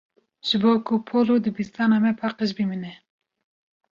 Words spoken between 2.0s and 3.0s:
me paqij bimîne.